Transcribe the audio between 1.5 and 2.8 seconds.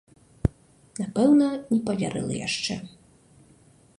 не паверыла яшчэ.